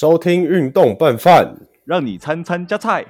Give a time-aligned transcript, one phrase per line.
[0.00, 1.52] 收听运动拌饭，
[1.84, 3.04] 让你餐餐加菜。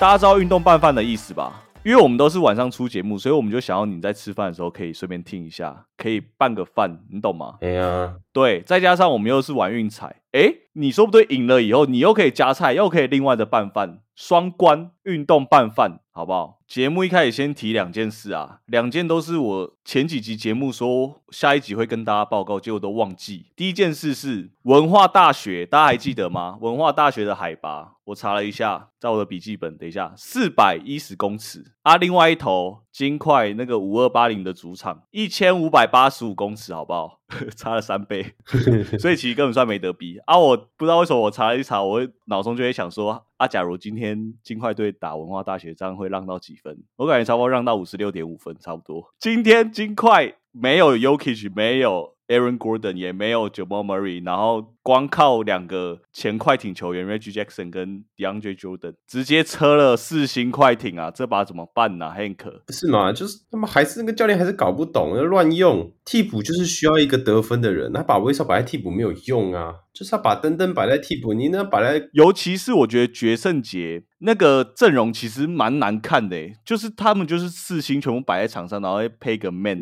[0.00, 1.62] 大家知道运动拌饭的意思吧？
[1.84, 7.58] 因为我们都是晚上出节目，所以我们就想要你在吃饭的时候可以顺便听一下，可以拌个饭，你懂吗？
[7.60, 16.58] 哎呀，对，再加上我们又是玩运彩，哎，你说不对，赢了以后你又可以加菜，又可以另外的拌饭，双关运动拌饭，好不好？
[16.66, 23.46] 节目一开始先提两件事啊，两件都是我前几集节目说下一集会跟大家报告，结果都忘记。
[23.56, 26.56] 第一件事是文化大学，大家还记得吗？
[26.60, 31.96] 文化大学的海拔，我查了一下，在我的笔记本，等一下，四百一十公尺啊。
[31.96, 37.20] 另外一头金块那个五二八零的主场，一千五百八十五公尺，好不好？
[37.56, 38.34] 差了三倍，
[38.98, 40.36] 所以其实根本算没得比啊！
[40.36, 46.76] 我不知道为什么我查了一查，我脑中就会想说啊，假如今天金块队打文化大学，这样会让到几分？
[46.96, 49.14] 我感觉差不多让到五十六点五分，差不多。
[49.18, 52.16] 今天金块没有 Yokich，没有。
[52.30, 61.10] Aaron Gordon 也没有 Jamal Murray，然后光靠两个前快艇球员 Reggie Jackson 跟 DeAndre Jordan 直接车了四星快艇啊！
[61.10, 63.12] 这把怎么办呢？Hank 是吗？
[63.12, 74.02] 就是他们还是那个教练还是搞不懂，要乱用替补，就是需要一个得分的人，他把威少摆在替补没有用啊，就是要把登登摆在替补，你那摆在，尤其是我觉得决胜节。
[74.22, 79.80] 那个阵容其实蛮难看的，就是他们就是四星全部摆在场上，然后配个 man，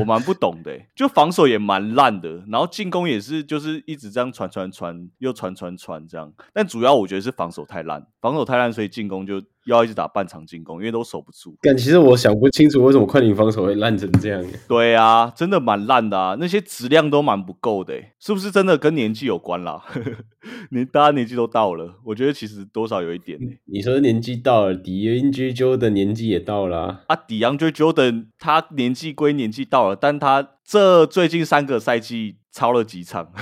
[0.00, 9.42] 我蛮不懂的，就防守也蛮烂的，然后进攻也是就是一直这样传传传，又传传传这样，但主要我觉得是防守太烂，防守太烂，所以进攻就。
[9.72, 11.56] 要一直打半场进攻，因为都守不住。
[11.62, 14.44] 但其实我想不清楚为什么快艇防守会烂成这样。
[14.68, 19.84] 对啊，真的蛮烂的啊，那些质量都蛮不够的，是不是真的跟年纪有关啦？
[20.70, 23.38] 你大家年纪都到了，我觉得其实多少有一点。
[23.66, 27.16] 你说年纪到了，迪恩追究的年纪也到了啊。
[27.16, 32.39] 迪昂追究的他年纪归年纪到了，但他这最近三个赛季。
[32.52, 33.32] 超了几场，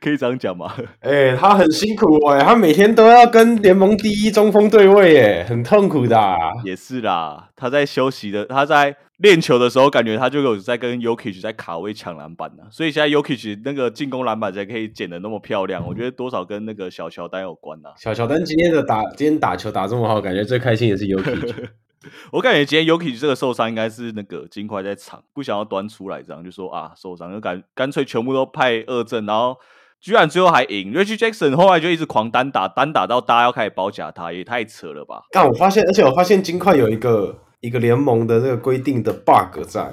[0.00, 0.74] 可以这样讲吗？
[1.00, 6.36] 哎，他很辛苦哎，他每天都要跟联盟第一中锋对位哎，很痛苦的。
[6.64, 12.64] 也是啦，他在休息的，他在练球的时候，感觉他就有在跟 Yokich 在卡位抢篮板呢。
[12.70, 17.90] 所以现在 Yokich 那个进攻篮板才可以捡的那么漂亮，我觉得多少跟那个小乔丹有关呐。
[17.96, 21.68] 小乔丹今天的打，今天打球打这么好，感觉最开心也是 Yokich。
[22.32, 29.56] 我感觉今天 Yuki 这个受伤应该是那个金块在场，不想要端出来，这样就说啊受伤，就干干脆全部都派二阵，然后
[30.00, 30.94] 居然最后还赢。
[30.94, 35.22] Richie Jackson 后来就一直狂单打，单打到大家要开始包夹他，也太扯了吧！
[35.30, 39.92] 但我发现，而且我发现金块有一个一个联盟的这个规定的 bug 在。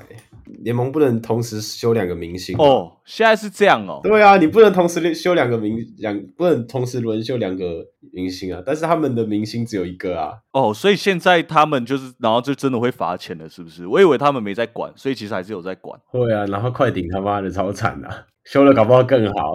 [0.63, 3.99] 联盟不能同时休两个明星哦，现在是这样哦。
[4.03, 8.61] 对啊，你不能同时休两个明两，不能同时轮休两个明星啊。
[8.65, 10.33] 但是他们的明星只有一个啊。
[10.53, 13.85] 哦，所以现在他们就是，然后就真的会罚钱了，是不是？
[13.87, 15.99] 我以为他们没在管，所以其实还是有在管。
[16.05, 19.53] 会啊，然后快艇他妈的超惨啊，修了搞不好更好。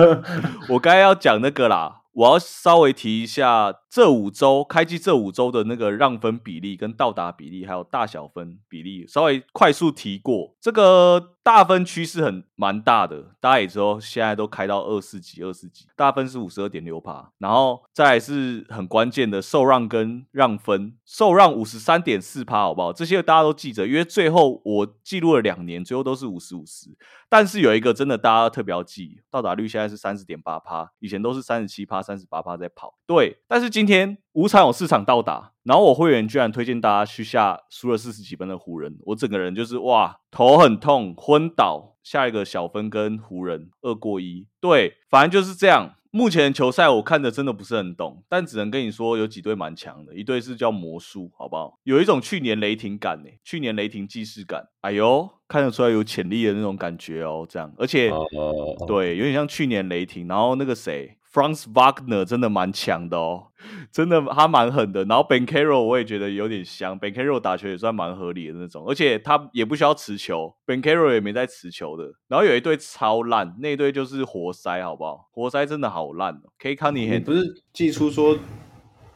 [0.70, 2.00] 我刚才要讲那个啦。
[2.14, 10.56] 我要稍微提一下这五周开机这五周的那个让分比例、跟到达比例，还有大小分比例，稍微快速提过。
[10.62, 22.94] 这个大分趋势很蛮大的，大家也知道，现在都开到二四级、二四级，大分是五十二点六趴，然后再是很关键的受让跟让分，受让五十三点四趴，好不好？
[22.94, 26.88] 这些大家都记着，因为最后我记录了两年，最后都是五十五十。
[27.28, 32.94] 但是有一个真的大家特别要记，到达率现在是三十点八趴，以前都是三十七趴、三十八趴在跑。
[33.06, 41.90] 对，但是今天五场有四场到达，然后我会员居然推荐大家去下输了四十几分的湖人，我整个人就是哇，头很痛，昏倒。
[42.02, 45.94] 下一个小分跟湖人二过一，对，反正就是这样。
[46.10, 51.78] 目前球赛我看的真的不是很懂，但只能跟你说有几队蛮强的，一队是叫魔术，好不好？
[51.84, 58.10] 有一种去年雷霆感呢，去年雷霆既视感，哎呦，看得出来有潜力的那种感觉哦，这样，而且
[58.88, 61.16] 对，有点像去年雷霆，然后那个谁。
[61.32, 63.46] Franz Wagner 真的蛮强的哦，
[63.90, 65.02] 真的他蛮狠的。
[65.06, 72.12] 然后 Ben Carroll 我也觉得有点香，Ben Carroll 打球也算蛮合理的那种，而且他也不需要持球，Ben Carroll 也没在持球的。
[72.28, 75.28] 然后有一队超烂，那队就是活塞，好不好？
[75.32, 76.52] 活塞真的好烂哦。
[76.58, 78.36] K 康尼不是寄出说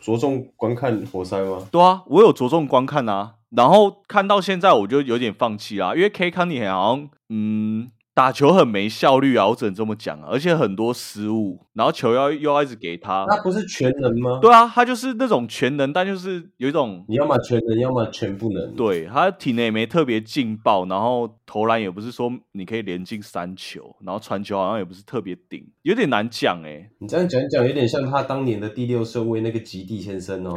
[0.01, 1.69] 着重观看活塞吗？
[1.71, 3.35] 对啊，我有着重观看啊。
[3.51, 7.91] 然后看到现在我就有点放弃啦，因为 K 康尼好像嗯。
[8.17, 13.27] 打球很没效率啊，我只能这么讲啊，而且很多失误，然后球要又要一直给他。
[13.29, 14.39] 他不是全能吗？
[14.41, 18.75] 对啊，他就是那种全能，但就是有一种你要么全能，要么全不能。
[18.75, 30.55] 对他体内也没特别劲爆，然后投篮也不是说你可以连进三球，然后传球好像也不是特别顶，有点难讲哎、你这样讲一讲，有点像他当年的第六顺位那个极地先生哦。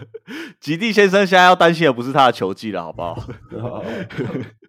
[0.60, 3.16] 极地先生现在要担心的不是他的球技了，好不好？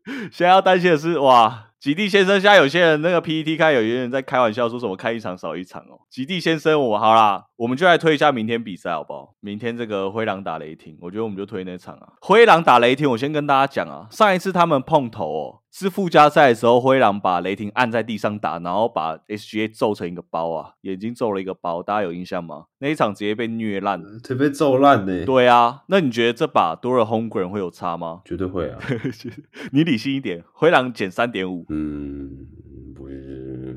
[0.31, 5.97] 现在要担心的是，哇，极地先生现在有些人那个 PPT 看有些人在开玩笑说什么开一场少一场哦。
[6.09, 9.33] 极地先生，我好啦，我们就来推一下明天比赛好不好？
[9.39, 12.09] 明天这个灰狼打雷霆，我觉得我们就推那场啊。
[12.19, 22.65] 灰狼打雷霆，我先跟大家讲啊，上一次他们碰头哦，是附加赛的时候，灰狼把雷霆按在地上打，然后把 SGA 揍成一个包啊，眼睛揍了一个包，大家有印象吗？
[22.79, 24.01] 那一场直接被虐烂。
[24.23, 25.25] 腿被揍烂呢。
[25.25, 28.21] 对啊，那你觉得这把多了 Homegrown 会有差吗？
[28.25, 28.79] 绝对会啊。
[29.71, 32.47] 你理性一点，灰狼减三点五，嗯，
[32.95, 33.75] 不是，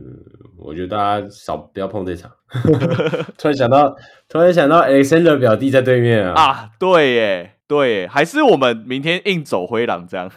[0.57, 2.31] 我觉得大家少不要碰这场。
[3.37, 3.95] 突然想到，
[4.29, 10.31] 突然想到 Alexander 表弟在对面啊，啊，对耶，对耶，还是我们明天硬走灰狼这样，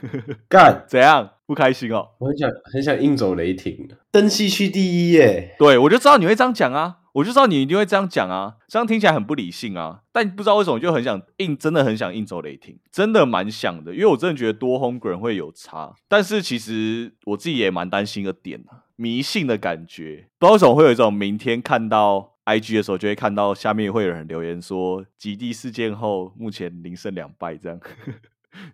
[0.50, 0.84] 干！
[0.88, 1.32] 怎样？
[1.46, 2.10] 不开心哦？
[2.20, 5.56] 我很想很想硬走雷霆，登西区第一耶。
[5.60, 27.80] 对，我就知道你会这样讲啊，我就知道你一定会这样讲啊，这样听起来很不理性啊，但不知道为什么就很想硬，真的很想硬走雷霆，真的蛮想的，因为我真的觉得多 Homegrown 会有差，但是其实我自己也蛮担心一个点啊，迷信的感觉，不知道为什么会有一种明天看到 IG 的时候，就会看到下面会有人留言说极地事件后目前零胜两败这样，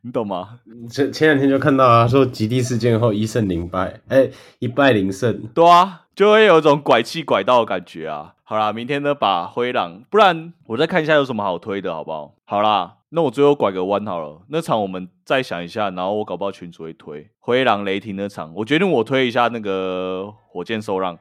[0.01, 0.59] 你懂吗？
[0.89, 4.29] 前前两天就看到啊，说极地事件后一胜零败，哎、
[4.59, 5.41] 一败零胜。
[5.53, 8.33] 对啊，就会有一种拐气拐到的感觉啊。
[8.43, 12.33] 好啦，明天呢把灰狼，不然我再看一下有什么好推的，好不好？
[12.51, 14.42] 好啦，那我最后拐个弯好了。
[14.50, 21.18] 那场我们再想一下，然后我搞不好群主会推灰狼雷霆那场，我决定我推一下那个火箭受让，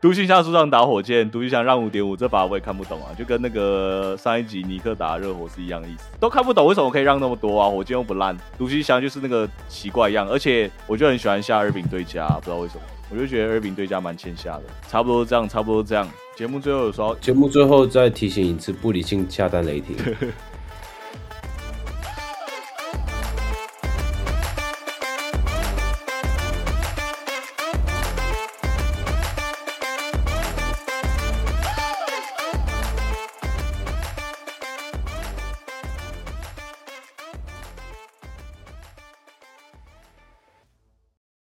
[0.00, 7.68] 独行侠主场打火箭，独行侠让五点五，这把我也看不懂啊，就跟那个上一集尼克打热火是一样的意思，都看不懂为什么可以让那么多啊？
[7.68, 12.82] 火箭又不烂，独行侠就是那个奇怪样，而且我就很喜欢下二饼对家，不知道为什么。
[13.10, 16.08] 我就觉得二饼对家蛮欠下的，差不多这样，差不多这样。
[16.36, 19.96] 节目最后的时候，节目最后再提醒一次，不理性下单雷霆。